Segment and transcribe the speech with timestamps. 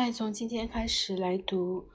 [0.00, 1.88] 嗨，从今天开始来读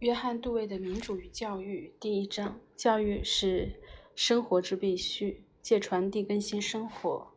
[0.00, 2.60] 约翰·杜威的《民主与教育》第一章。
[2.76, 3.80] 教育是
[4.14, 7.28] 生活之必须，借传递更新生活。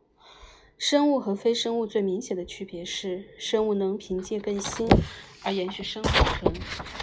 [0.76, 4.86] 生物和非生物最明显的区别是，生物能凭借更新
[5.42, 6.52] 而延续生存。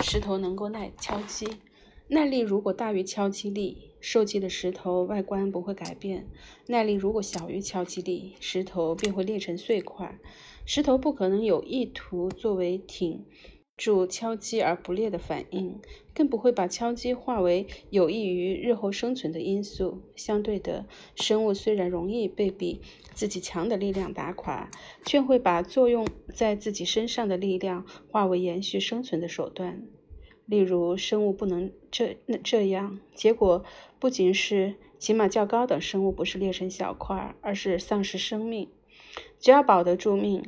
[0.04, 1.47] 石头能够耐敲击，
[2.09, 6.25] 耐力如果大于敲击力，受击的石头外观不会改变；
[6.68, 10.20] 耐力如果小于敲击力，石头便会裂成碎块。
[10.66, 13.25] 石头不可能有意图作为挺
[13.77, 15.80] 住敲击而不裂的反应，
[16.13, 20.04] 更不会把敲击化为有益于日后生存的因素。
[20.16, 20.85] 相对的，
[21.16, 22.82] 生物虽然容易被比
[23.13, 24.70] 自己强的力量打垮，
[25.04, 29.82] 却会把作用在自己身上的力量化为延续生存的手段。
[30.46, 33.63] 例如，生物不能这那这样，结果
[33.99, 38.70] 不仅是起码较高等生物不是裂成小块，而是丧失生命。
[39.39, 40.43] 只要保得住命，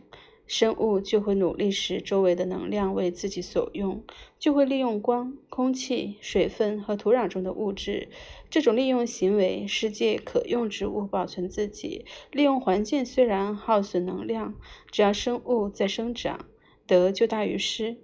[0.45, 4.03] 生物就会努力使周围的能量为自己所用，
[4.37, 8.09] 就会利用光、空气、水分和土壤中的物质。
[8.49, 12.05] 这种利用行为世界可用植物保存自己。
[12.31, 14.53] 利用环境虽然耗损能量，
[14.91, 16.45] 只要生物在生长，
[16.85, 18.02] 得就大于失。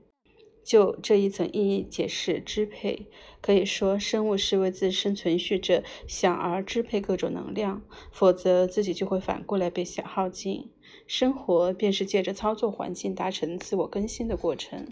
[0.69, 3.07] 就这一层意义解释支配，
[3.41, 7.81] 可以说生物是为自身存续着想而支配各种能量，
[8.11, 10.69] 否则自己就会反过来被消耗尽。
[11.07, 14.87] 生活便是借着操作环境达成自我更新的过程。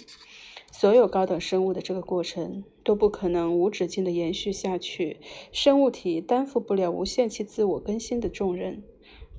[0.71, 5.17] 所有高等生物的这个过程都不可能无止境地延续下去，
[5.51, 8.81] 生物体担负不了无限期自我更新的重任。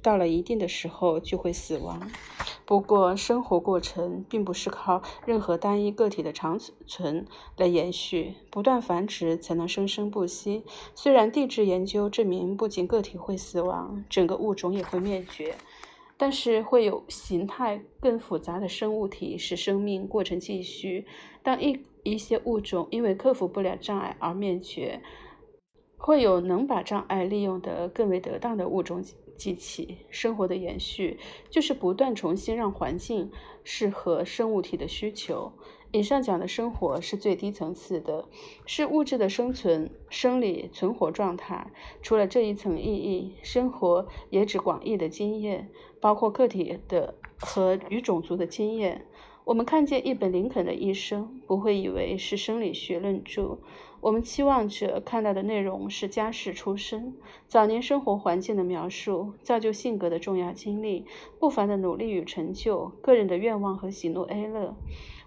[0.03, 2.11] 到了一定的时候就会死亡。
[2.65, 10.65] 不过，生活过程并不是靠任何单一个体的长存来延续，不断繁殖才能生生不息。
[10.95, 15.55] 虽然地质研究证明，不仅个体会死亡，整个物种也会灭绝，
[16.19, 21.07] 但是会有形态更复杂的生物体使生命过程继续。
[21.43, 25.01] 当一一些物种因为克服不了障碍而灭绝，
[25.97, 29.03] 会有能把障碍利用得更为得当的物种。
[29.39, 31.19] 记起生活的延续，
[31.49, 33.31] 就是不断重新让环境
[33.65, 35.53] 适合生物体的需求。
[35.91, 38.29] 以上讲的生活是最低层次的，
[38.67, 41.73] 是物质的生存、生理存活状态。
[42.03, 49.07] 除了这一层意义，生活也指广义的经验，包括个体的和与种族的经验。
[49.45, 53.59] 我们看见一本林肯的一生，不会以为是生理学论著。
[54.01, 57.17] 我们期望着看到的内容是家世出身、
[57.47, 61.05] 早年生活环境的描述、造就性格的重要经历、
[61.41, 64.77] 不凡的努力与成就、个人的愿望和喜怒哀乐。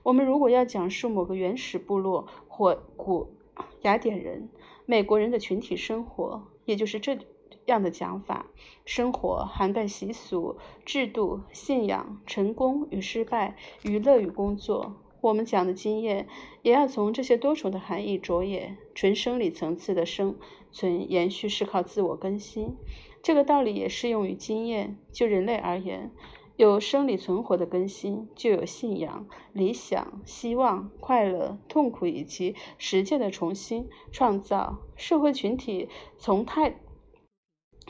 [0.04, 3.36] 我们如果要讲述某个原始部落或古
[3.82, 4.50] 雅典人、
[4.86, 7.18] 美国人的群体生活，也就是这
[7.66, 8.48] 样的讲法：
[8.86, 14.96] 生活涵盖习俗、制度、信仰、成功与失败、娱乐与工作。
[15.22, 16.28] 我们讲的经验，
[16.64, 18.78] 也要从这些多重的含义着眼。
[18.96, 20.36] 纯生理层次的生
[20.72, 22.76] 存延续是靠自我更新，
[23.22, 24.98] 这个道理也适用于经验。
[25.12, 26.12] 就人类而言，
[26.56, 34.80] 有生理存活的更新，就有信仰、理想、希望、快乐、痛苦以及实践的重新创造。
[34.96, 36.80] 社会群体从太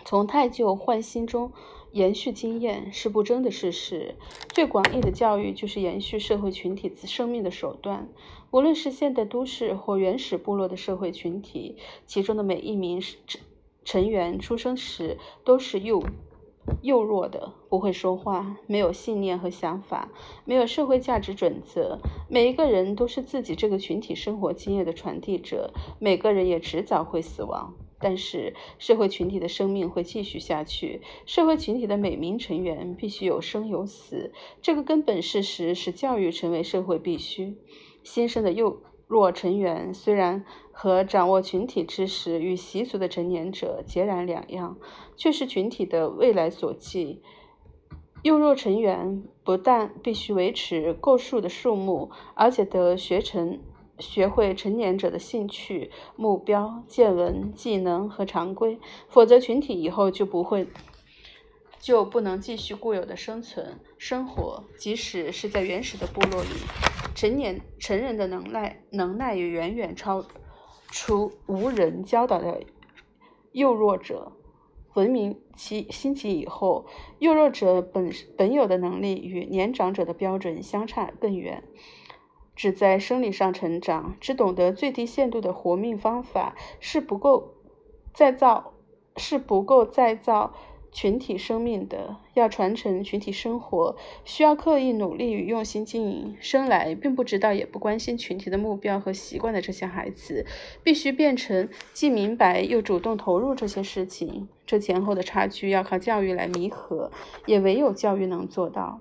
[0.04, 1.54] 从太旧换新中。
[1.92, 4.16] 延续经验是不争的事实。
[4.50, 8.10] 最广义的教育就是延续社会群体生命的手段。
[8.52, 13.42] 无论是现代都市或原始部落的社会群体，其中的每一名成
[13.84, 16.04] 成员出生时都是幼
[16.82, 20.10] 幼弱的，不会说话，没有信念和想法，
[20.46, 21.98] 没有社会价值准则。
[22.30, 25.74] 每一个人都是自己这个群体生活经验的传递者。
[26.00, 27.74] 每个人也迟早会死亡。
[28.02, 37.56] 但是社会群体的生命会继续下去，社会群体的每名成员必须有生有死，这个根本事实使教育成为社会必须。
[38.04, 44.78] 新生的幼弱成员虽然和掌握群体知识与习俗的成年者截然两样，
[45.16, 47.22] 却是群体的未来所寄。
[48.24, 53.60] 幼弱成员不但必须维持够数的数目，而且得学成。
[54.02, 60.68] 学会成年者的兴趣、目标、见闻、技能和常规，否则群体以后就不会，
[61.80, 64.64] 就不能继续固有的生存生活。
[64.78, 66.50] 即使是在原始的部落里，
[67.16, 70.26] 成年成人的能耐能耐也远远超
[70.90, 72.62] 出无人教导的
[73.52, 74.34] 幼弱者。
[74.96, 76.86] 文明其兴起以后，
[77.20, 81.64] 幼弱者本本有的能力与年长者的标准相差更远。
[82.62, 87.56] 只在生理上成长，只懂得最低限度的活命方法是不够
[88.14, 88.74] 再造，
[89.18, 90.54] 是不够再造
[90.92, 96.38] 群体生命的，要传承群体生活，需要刻意努力与用心经营。
[96.40, 100.46] 生来并不知道也不关心群体的目标和习惯的这些孩子，
[100.84, 104.48] 必须变成既明白又主动投入这些事情。
[104.68, 107.10] 这前后的差距要靠教育来弥合，
[107.48, 109.00] 也唯有教育能做到。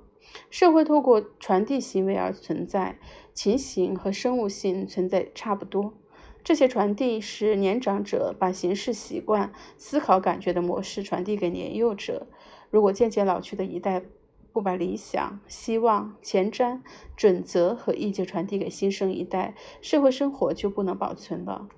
[0.50, 2.98] 社会透过传递行为而存在，
[3.34, 5.94] 情形和生物性存在差不多。
[6.42, 12.26] 这些传递是年长者把形式、习惯、思考、感觉的模式传递给年幼者。
[12.70, 14.02] 如果渐渐老去的一代
[14.52, 16.80] 不把理想、希望、前瞻、
[17.14, 21.68] 准则和意见传递给新生一代，社会生活就不能保存了。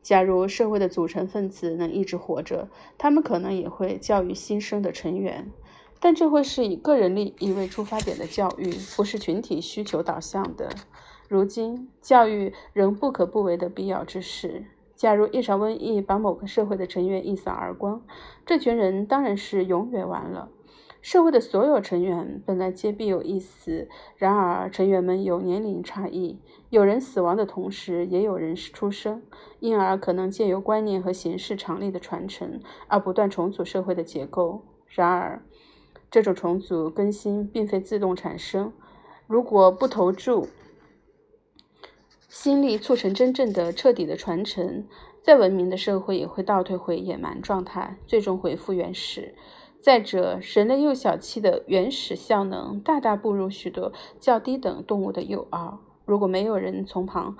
[0.00, 5.50] 假如社会的组成分子能一直活着，他们可能也会教育新生的成员，
[6.00, 10.68] 但这会是以个人利益为出发点的教育，不是群体需求导向的。
[11.28, 14.64] 如今，教育仍不可不为的必要之事。
[14.94, 18.02] 假如一场瘟疫把某个社会的成员一扫而光，
[18.44, 20.48] 这群人当然是永远完了。
[21.00, 26.40] 社会的所有成员本来皆必有一死，然而成员们有年龄差异，
[26.70, 29.22] 有人死亡的同时，也有人出生，
[29.60, 34.62] 因而可能借由观念和形式常例的传承而不断重组社会的结构。
[34.88, 35.40] 然而，
[36.10, 38.72] 这种重组更新并非自动产生，
[39.26, 40.48] 如果不投注。
[42.28, 44.86] 心力促成真正的、彻底的传承，
[45.22, 49.34] 再文明的社会也会倒退回野蛮状态，最终回复原始。
[49.80, 55.78] 再者，人类幼小期的原始效能大大不如许多较低等动物的幼儿。
[56.04, 57.36] 如果没有人从旁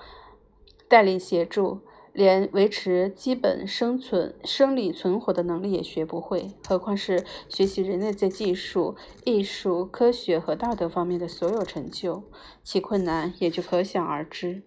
[0.88, 1.80] 带领协助，
[2.18, 12.24] 连维持基本生存、生理存活的能力也学不会，何况是学习人类在技术、艺术、科学和道德方面的所有成就，
[12.64, 14.62] 其困难也就可想而知。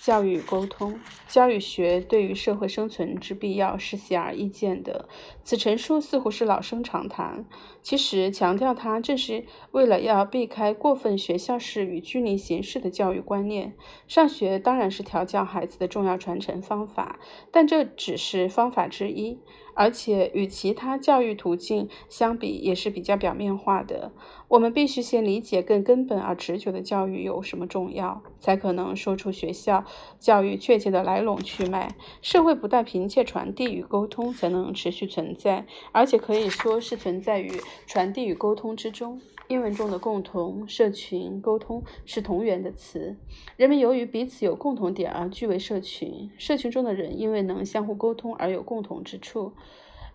[0.00, 5.08] 教育沟通，教育学对于社会生存之必要是显而易见的。
[5.44, 7.44] 此陈述似乎是老生常谈，
[7.82, 13.74] 其实强调它正是为了要避开过分学校式与拘泥形式的教育观念。
[14.06, 17.18] 上学当然是调教孩子的重要传承方法，
[17.50, 19.38] 但这只是方法之一。
[19.74, 24.12] 而且与其他教育途径相比，也是比较表面化的。
[24.48, 29.86] 我们必须先理解更根本而持久的教育有什么重要，才可能说出学校
[30.18, 31.94] 教育确切的来龙去脉。
[32.20, 37.50] 社会不但凭借传递与沟通才能持续存在，而且可以说是存在于
[37.86, 39.20] 传递与沟通之中。
[39.48, 43.16] 英文中的“共同”“社群”“沟通”是同源的词。
[43.56, 49.52] 人们由于彼此有共同点而聚为社群，社群中的人因为能相互沟通而有共同之处。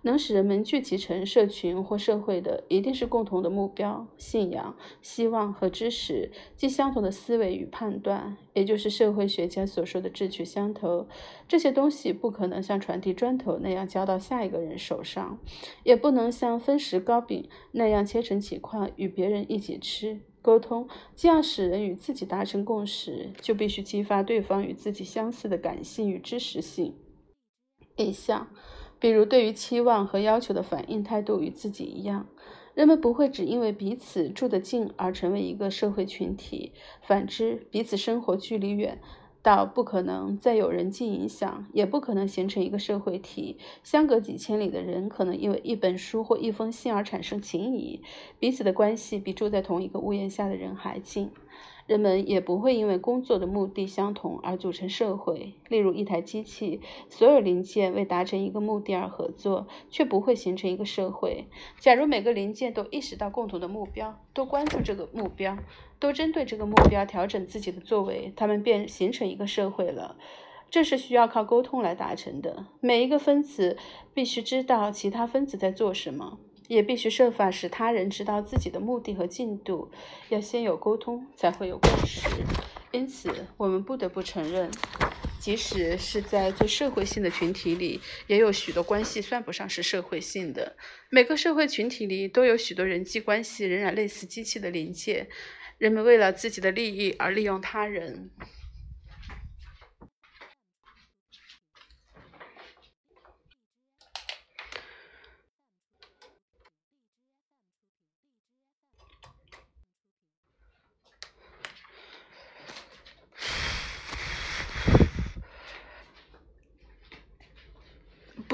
[0.03, 11.07] 能使人们聚集成社群或社会的，一定是共同的目标、信仰、希望和知识，即相同的思维与判断，也就是社会学家所说的志趣相投。
[11.47, 15.39] 这些东西不可能像传递砖头那样交到下一个人手上，
[15.83, 20.21] 也不能像分食糕饼那样切成几块与别人一起吃。
[20.41, 26.95] 沟通既要使人与自己达成共识，就必须激发对方与自己相似的感性与知识性
[27.97, 28.49] 以下。
[28.99, 32.27] 比如，对于期望和要求的反应态度与自己一样，
[32.73, 36.71] 人们不会只因为彼此住得近而成为一个社会群体。
[37.01, 38.99] 反之，彼此生活距离远
[39.43, 43.57] 到不可能再有人际影响，也不可能形成一个社会体。
[43.83, 48.01] 相隔几千里的人，可能因为一本书或一封信而产生情谊，
[48.39, 51.29] 彼此的关系比住在同一个屋檐下的人还近。
[51.87, 55.53] 人们也不会因为工作的目的相同而组成社会。
[55.69, 61.47] 例如，一台机器，所有零件为达成一个目的而合作，却不会形成一个社会。
[61.79, 65.57] 假如每个零件都意识到共同的目标，都关注这个目标，
[65.97, 70.17] 都针对这个目标调整自己的作为，他们便形成一个社会了。
[70.69, 72.65] 这是需要靠沟通来达成的。
[72.81, 73.77] 每一个分子
[74.13, 76.37] 必须知道其他分子在做什么。
[76.67, 79.91] 也必须设法使他人知道自己的目的和进度。
[80.29, 82.27] 要先有沟通，才会有共识。
[82.91, 84.71] 因此，我们不得不承认，
[85.39, 90.75] 即使是在最社会性的群体里，也有许多关系算不上是社会性的。
[91.09, 95.27] 每个社会群体里都有许多人际关系仍然类似机器的临界。
[95.77, 98.31] 人们为了自己的利益而利用他人。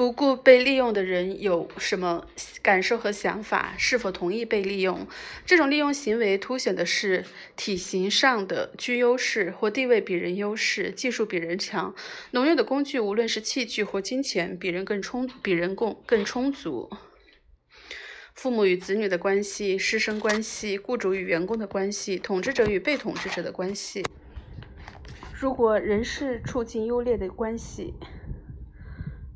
[0.04, 2.26] 不顾被利用的人有什么
[2.60, 5.06] 感受和想法，是否同意被利用？
[5.46, 7.24] 这种利用行为凸显的是
[7.56, 11.94] 体型上的居优势或地位比人优势，技术比人强，
[12.32, 16.90] 农用的工具无论是器具或金钱比人更充比人更更充足。
[18.34, 24.04] 父母与子女的关系、师生关系、雇主与员工的关系、统治者与被统治者的关系。
[25.32, 27.94] 如果人事处境优劣的关系，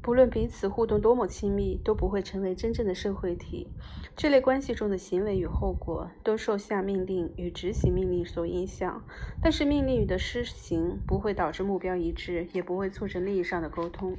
[0.09, 3.69] 不论彼此互动多么亲密，都不会成为真正的社会体。
[4.17, 9.05] 这类关系中的行为与后果都受下命令与执行命令所影响，
[9.43, 14.17] 但是命令语的施行不会导致目标一致，也不会促成利益上的沟通。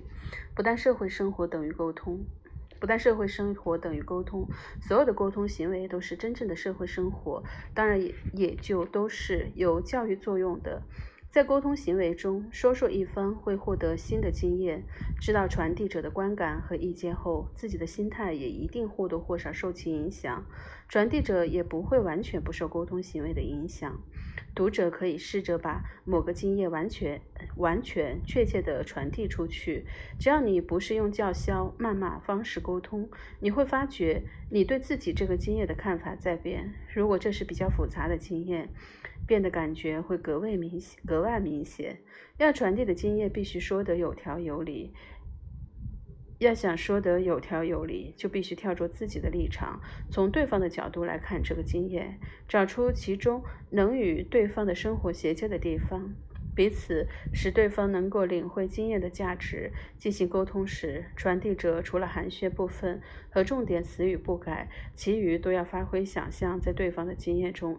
[0.53, 2.19] 不但社会生活等于沟通，
[2.79, 4.47] 不但社会生活等于沟通，
[4.79, 7.43] 所有的沟通行为都是真正的社会生活，
[7.73, 10.83] 当然也也就都是有教育作用的。
[11.29, 14.83] 在沟通行为中，说说一方会获得新的经验，
[15.21, 20.43] 知道传递者的观感和意见后，自己的心态也一定或多或少受其影响。
[20.87, 24.01] 传递者也不会完全不受沟通行为的影响。
[24.55, 27.21] 读者可以试着把某个经验完全、
[27.57, 29.85] 完全、确切地传递出去。
[30.19, 33.07] 只要你不是用叫嚣、谩骂方式沟通，
[33.39, 36.73] 你会发觉你对自己这个经验的看法在变。
[36.91, 38.69] 如果这是比较复杂的经验，
[39.29, 41.99] 变的感觉会格外明显，格外明显。
[42.39, 44.91] 要传递的经验必须说得有条有理。
[46.39, 56.15] 要想说得有条有理，就必须跳出自己的立场，从对方的角度来看这个经验，找出其中能与对方的生活衔接的地方，
[56.55, 59.71] 彼此使对方能够领会经验的价值。
[59.97, 67.77] 进行沟通时，传递者除了含蓄部分和重点词语不改，其余都要发挥想象，在对方的经验中。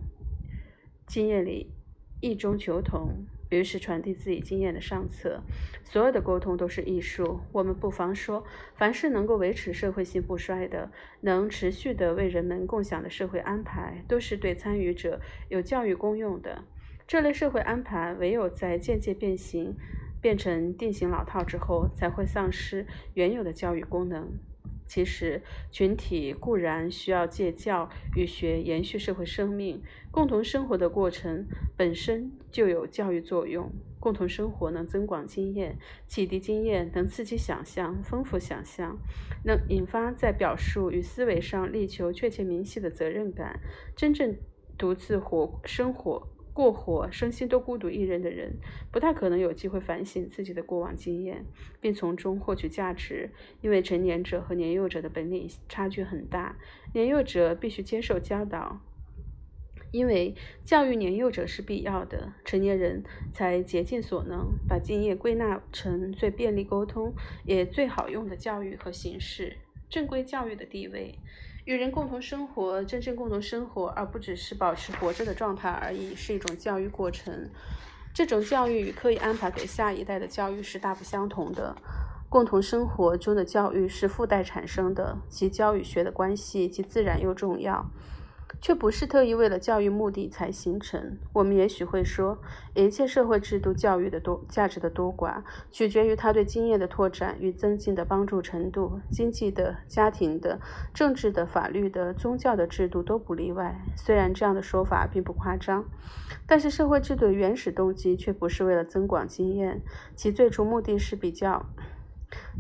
[1.11, 1.73] 经验里，
[2.21, 5.43] 异中求同，于是传递自己经验的上策。
[5.83, 7.41] 所有的沟通都是艺术。
[7.51, 8.45] 我们不妨说，
[8.77, 16.63] 凡是能够维持社会性不衰的、能持续的为人们共享的社会安排，都是对参与者有教育功用的。
[17.09, 19.75] 这类社会安排，唯有在渐渐变形、
[20.21, 24.33] 变成定型老套之后，才会丧失原有的教育功能。
[24.91, 29.81] 其实，群体固然需要借教与学延续社会生命，
[30.11, 33.71] 共同生活的过程本身就有教育作用。
[34.01, 35.79] 共同生活能增广经验、
[36.09, 38.99] 启迪经验，能刺激想象、丰富想象，
[39.45, 43.61] 能引发在表述与思维上力求确切明晰的责任感。
[43.95, 44.37] 真正
[44.77, 46.27] 独自活生活。
[46.61, 48.53] 过火，身心都孤独一人的人，
[48.93, 51.47] 不太可能有机会反省自己的过往经验，
[51.81, 53.31] 并从中获取价值。
[53.63, 56.59] 因为成年者和年幼者的本领差距很大，
[56.93, 58.83] 年幼者必须接受教导，
[59.91, 62.35] 因为教育年幼者是必要的。
[62.45, 63.03] 成年人
[63.33, 67.15] 才竭尽所能，把经验归纳成最便利沟通
[67.47, 69.57] 也最好用的教育和形式。
[69.89, 71.19] 正规教育的地位。
[71.65, 77.51] 与人共同生活，真正共同生活，而不只是保持活着的状态而已，是一种教育过程。
[78.13, 81.77] 这种教育与刻意安排给下一代的教育是大不相同的。
[82.29, 87.91] 共同生活中的教育是附带产生的，其教与学的关系既自然又重要。
[88.61, 91.19] 却不是特意为了教育目的才形成。
[91.33, 92.39] 我们也许会说，
[92.75, 99.01] 一切社会制度教育的多价值的多寡，取决于它对经验的拓展与增进的帮助程度。
[99.11, 100.61] 经济的、家庭的、
[100.93, 103.81] 政治的、法律的、宗教的制度都不例外。
[103.97, 105.85] 虽然这样的说法并不夸张，
[106.47, 109.81] 但是社会制度的原始动机却不是为了增广经验，
[110.15, 111.65] 其最初目的是比较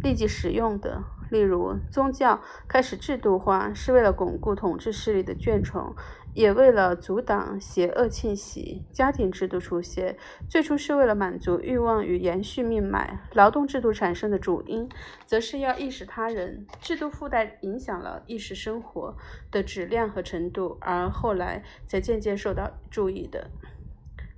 [0.02, 1.02] 立即使用的。
[1.30, 5.94] 例如，宗教开始制度化是为了巩固统治势力的眷宠，
[6.34, 10.16] 也为了阻挡邪恶侵袭；家庭制度出现
[10.48, 14.88] 最初是为了满足欲望与延续命脉；劳动制度产生的主因，
[15.24, 16.66] 则是要意识他人。
[16.80, 19.16] 制度附带影响了意识生活
[19.50, 23.50] 的质量和程度，而后来才渐渐受到注意的。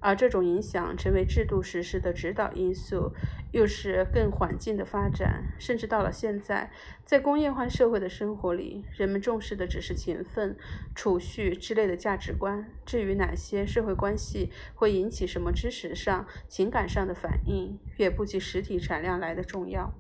[0.03, 3.13] 而这种影响成为制度实施的指导因素，
[3.53, 5.45] 又是更缓进的发展。
[5.59, 6.71] 甚至到了现在，
[7.07, 10.57] 在工业化社会的生活里，人们重视的只是勤奋、
[10.95, 12.69] 储蓄之类的价值观。
[12.85, 19.95] 至于哪些社会关系会引起什么知识上、情感上的反应，远不及实体产量来的重要。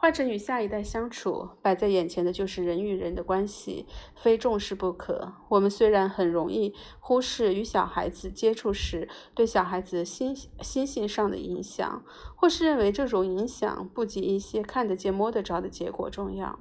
[0.00, 5.32] 换成与下一代相处，摆在眼前的就是人与人的关系，非重视不可。
[5.48, 12.04] 我们虽然很容易忽视与小孩子接触时对小孩子心心性上的影响，
[12.36, 16.60] 或是认为这种影响不及一些看得见摸得着的结果重要，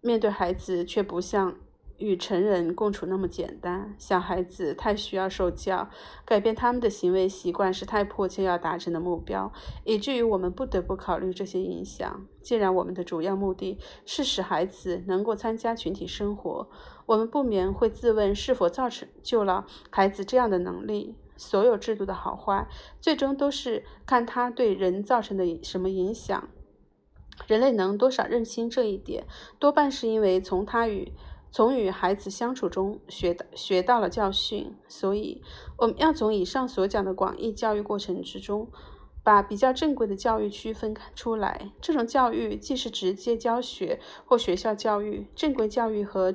[0.00, 1.56] 面对孩子却不像。
[1.98, 5.88] 与成人共处那么简单，小孩子太需要受教，
[6.24, 9.52] 改变他们的行为习惯是太迫切要达成的目标，
[9.84, 12.26] 以至于我们不得不考虑这些影响。
[12.40, 16.68] 既然我们的主要目的是使孩子能够参加群体生活，
[17.06, 21.16] 我们不免会自问是否造成就了孩子这样的能力。
[21.34, 22.68] 所有制度的好坏，
[23.00, 26.48] 最终都是看他对人造成的什么影响。
[27.48, 29.24] 人类能多少认清这一点，
[29.58, 31.12] 多半是因为从他与
[31.52, 35.42] 从与孩子相处中学学到了教训，所以
[35.76, 38.68] 我们要从以上所讲的广义教育过程之中，
[39.22, 41.70] 把比较正规的教育区分开出来。
[41.80, 46.34] 这种教育既是直接教学或学校教育，正规教育和。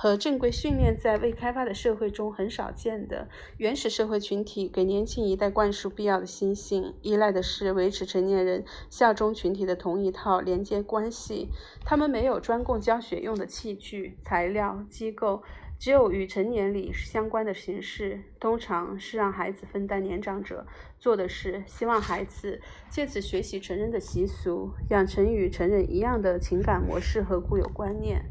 [0.00, 11.48] 和正规训练在未开发的社会中很少见的原始社会群体，给年轻一代灌输必要的心性，依赖的是维持成年人效忠群体的同一套连接关系。
[11.84, 15.42] 他们没有专供教学用的器具、材料、机构，
[15.80, 20.64] 只有与成年礼相关的形式，通常是让孩子分担年长者
[21.00, 28.24] 做的事，希望孩子借此学习成人的习俗，养成与成人一样的情感模式和固有观念。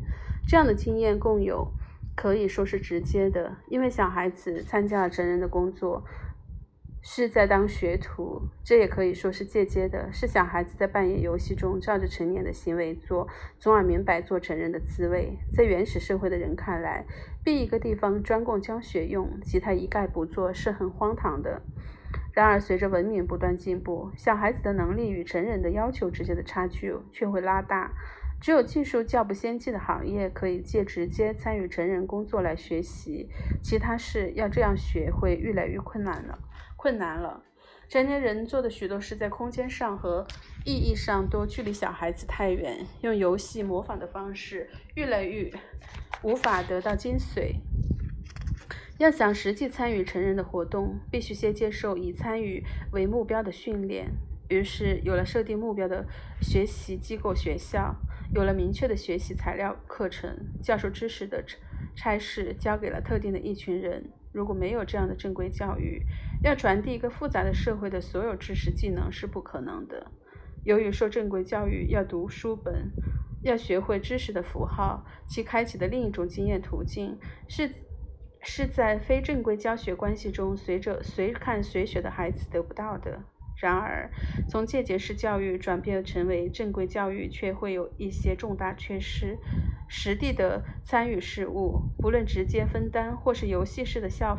[0.48, 1.74] 这样的经验共有，
[2.16, 6.06] 可以说是直接的，因为小孩子参加了成人的工作，
[7.02, 13.28] 是在当学徒；这也可以说是间接的，是小孩子在扮演游戏中照着成年的行为做，
[13.60, 15.38] 从而明白做成人的滋味。
[15.52, 17.06] 在原始社会的人看来，
[17.44, 21.62] 逼一个地方专供教学用，其他一概不做，是很荒唐的。
[22.32, 27.92] 然而，随着文明不断进步，小孩子的能力与成人的要求之间的差距却会拉大。
[28.40, 33.30] 只有技术较不先进的行业可以借直接参与成人工作来学习，
[33.62, 36.38] 其他事要这样学会越来越困难了。
[36.76, 37.44] 困难了，
[37.90, 40.26] 成年人做的许多事在空间上和
[40.64, 45.52] 意义上都距离小孩子太远，用游戏模仿的方式越来越
[46.22, 47.56] 无法得到精髓。
[49.00, 54.12] 要想实际参与成人的活动，必须先接受以参与为目标的训练。
[54.50, 56.06] 于是有了设定目标的
[56.42, 57.96] 学习机构学校。
[58.34, 61.44] 有了明确的学习材料、课程、教授知识的
[61.96, 64.12] 差事交给了特定的一群人。
[64.34, 66.04] 如果没有这样的正规教育，
[66.44, 70.06] 要传递一个复杂的社会的所有知识技能是不可能的。
[70.64, 72.92] 由于受正规教育要读书本，
[73.42, 77.18] 要学会知识的符号，其开启的另一种经验途径
[77.48, 77.72] 是
[78.44, 83.24] 是在非正规教学关系中随着随看随学的孩子得不到的。
[83.60, 84.10] 然而，
[84.48, 89.38] 从间接式教育转变成为正规教育，却会有一些重大缺失。
[89.88, 94.38] 实地的参与事务，不论直接分担或是游戏式的效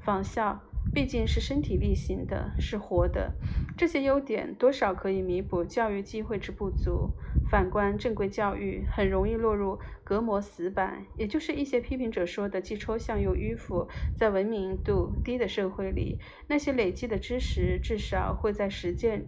[0.00, 0.65] 仿效。
[0.96, 3.30] 毕竟是身体力行的，是活的，
[3.76, 7.10] 这些优点多少可以弥补教育机会之不足。
[7.50, 13.86] 反观正规教育，很容易落入隔膜死板，也就是一些批评者说的既抽象又迂腐。
[14.16, 19.26] 在文明度低的社会里，那些累积的知识至少会在实践。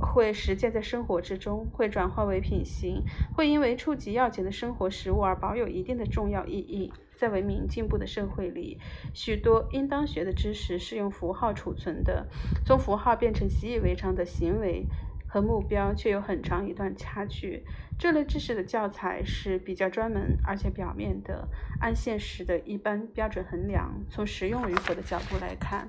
[0.00, 3.04] 会实践在生活之中，会转化为品行，
[3.36, 6.92] 会因为触及要紧的生活实物而保有一定的重要意义。
[7.20, 8.78] 在文明进步的社会里，
[9.12, 12.26] 许多应当学的知识是用符号储存的，
[12.64, 14.86] 从符号变成习以为常的行为
[15.28, 17.62] 和目标却有很长一段差距。
[17.98, 21.46] 这类知识的教材是比较专门而且表面的，
[21.82, 23.92] 按现实的一般标准衡量。
[24.08, 25.86] 从实用与否的角度来看，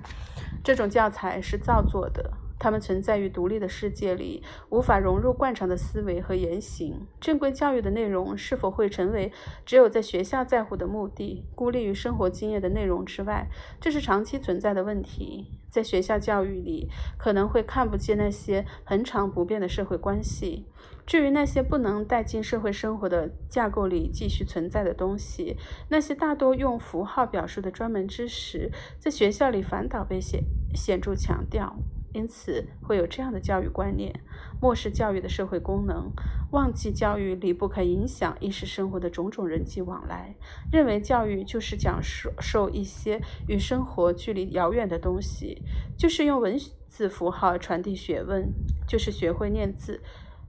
[0.62, 2.30] 这种教材是造作的。
[2.62, 7.08] 他们存在于独立的世界里，无法融入惯常的思维和言行。
[7.20, 9.32] 正规教育的内容是否会成为
[9.66, 13.48] 只有在学校在乎的目的，孤立于生活经验的内容之外？
[13.80, 15.58] 这是长期存在的问题。
[15.68, 20.66] 在学校教育里，可能会看不见那些恒常不变的社会关系。
[21.04, 25.56] 至于那些不能带进社会生活的架构里继续存在的东西，
[25.88, 28.70] 那些大多用符号表述的专门知识，
[29.00, 30.44] 在学校里反倒被显
[30.76, 31.74] 显著强调。
[32.12, 34.12] 因此会有这样的教育观念：
[34.60, 36.10] 漠视教育的社会功能，
[36.50, 40.34] 忘记教育离不开影响意识生活的种种人际往来，
[40.70, 45.62] 认为教育就是讲述受一些与生活距离遥远的东西，
[45.96, 48.52] 就是用文字符号传递学问，
[48.86, 50.02] 就是学会念字、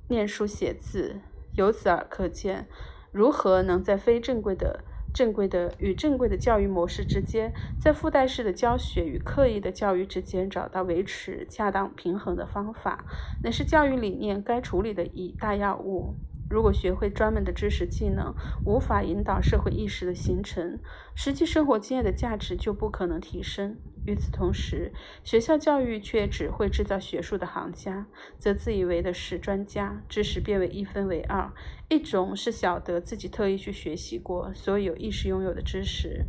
[0.10, 1.22] 念书写字。
[1.56, 2.68] 由此而可见，
[3.12, 4.84] 如何能在非正规的。
[5.14, 13.06] 正规的与正规的教育模式之间，在附带式的教学与刻意的教育之间找到维持恰当平衡的方法，
[13.44, 16.16] 乃是教育理念该处理的一大要务。
[16.50, 18.34] 如果学会专门的知识技能
[18.66, 20.80] 无法引导社会意识的形成，
[21.16, 23.78] 实际生活经验的价值就不可能提升。
[24.06, 24.92] 与此同时，
[25.24, 30.04] 学校教育却只会制造学术的行家，则自以为的是专家。
[30.10, 31.52] 知识变为一分为二：
[31.90, 36.26] 一种是晓得自己特意去学习过所以有意识拥有的知识；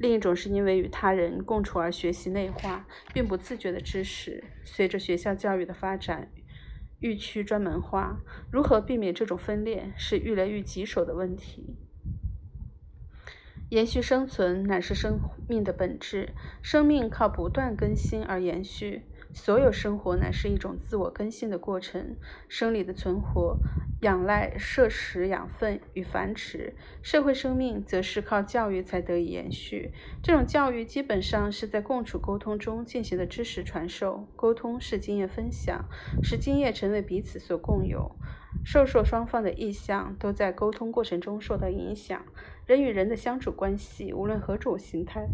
[0.00, 4.42] 另一种是因为与他人共处而学习内化并不自觉的知识。
[4.64, 6.30] 随着学校教育的发展，
[7.00, 11.76] 愈趋专门化，如何避免这种分裂，是越来越棘手的问题。
[13.70, 16.30] 延续生存乃是生命的本质，
[16.62, 19.02] 生命靠不断更新而延续。
[19.32, 22.16] 所有生活乃是一种自我更新的过程，
[22.48, 23.58] 生理的存活
[24.00, 29.92] 仰赖摄食养分与繁殖，社会生命则是靠教育才得以延续。
[30.22, 34.26] 这种教育基本上是在共处沟通中进行的知识传授。
[34.34, 35.84] 沟通是经验分享，
[36.22, 38.16] 使经验成为彼此所共有。
[38.64, 42.24] 授受双方的意向都在沟通过程中受到影响。
[42.66, 45.28] 人与人的相处关系，无论何种形态。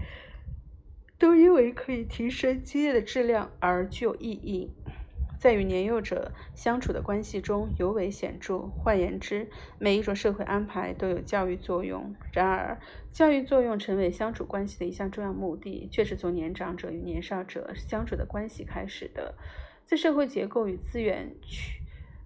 [1.19, 4.71] 都因为可以提升经验的质量而具有意义，
[5.39, 8.59] 在与年幼者相处的关系中尤为显著。
[8.59, 9.49] 换言之，
[9.79, 12.15] 每一种社会安排都有教育作用。
[12.33, 12.81] 然而，
[13.13, 19.35] 教育作用成为相处关系的一项重要目的，却是从年长者与年少者相处的关系开始的。
[19.85, 21.84] 在社会结构与资源区。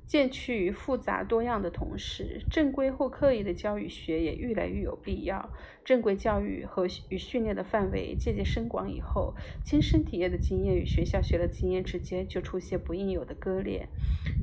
[0.09, 5.51] 渐趋于复杂多样的同时，正规或刻意的教育学也愈来愈有必要。
[5.85, 13.87] 正规教育和与训练的范围渐渐深广以后，亲身体验的经验与学校学的经验之间就出现不应有的割裂。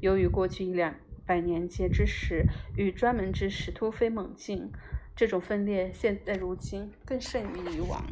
[0.03, 0.93] 由于过去一两
[1.25, 2.45] 百年间知识
[2.77, 4.71] 与专门知识突飞猛进，
[5.15, 8.05] 这种分裂现在如今更甚于以往。